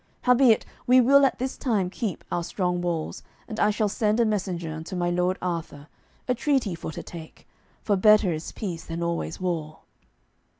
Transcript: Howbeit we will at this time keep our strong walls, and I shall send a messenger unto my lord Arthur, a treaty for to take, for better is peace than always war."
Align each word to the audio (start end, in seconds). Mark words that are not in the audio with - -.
Howbeit 0.21 0.65
we 0.87 0.99
will 0.99 1.27
at 1.27 1.37
this 1.37 1.55
time 1.57 1.91
keep 1.91 2.23
our 2.31 2.43
strong 2.43 2.81
walls, 2.81 3.21
and 3.47 3.59
I 3.59 3.69
shall 3.69 3.87
send 3.87 4.19
a 4.19 4.25
messenger 4.25 4.73
unto 4.73 4.95
my 4.95 5.11
lord 5.11 5.37
Arthur, 5.43 5.89
a 6.27 6.33
treaty 6.33 6.73
for 6.73 6.91
to 6.93 7.03
take, 7.03 7.47
for 7.83 7.95
better 7.95 8.33
is 8.33 8.51
peace 8.51 8.83
than 8.83 9.03
always 9.03 9.39
war." 9.39 9.81